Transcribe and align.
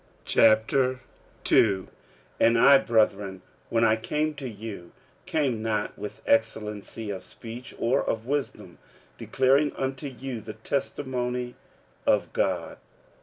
46:002:001 0.25 1.87
And 2.39 2.57
I, 2.57 2.79
brethren, 2.79 3.43
when 3.69 3.83
I 3.85 3.95
came 3.97 4.33
to 4.33 4.49
you, 4.49 4.93
came 5.27 5.61
not 5.61 5.95
with 5.95 6.23
excellency 6.25 7.11
of 7.11 7.23
speech 7.23 7.75
or 7.77 8.03
of 8.03 8.25
wisdom, 8.25 8.79
declaring 9.19 9.71
unto 9.75 10.07
you 10.07 10.41
the 10.41 10.53
testimony 10.55 11.53
of 12.07 12.33
God. 12.33 12.79